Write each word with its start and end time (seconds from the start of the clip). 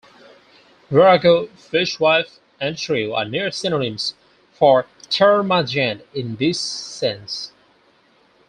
"Virago", 0.89 1.45
"fishwife" 1.55 2.39
and 2.59 2.79
"shrew" 2.79 3.13
are 3.13 3.23
near 3.23 3.51
synonyms 3.51 4.15
for 4.51 4.87
"termagant" 5.11 6.01
in 6.15 6.37
this 6.37 6.59
sense. 6.59 7.51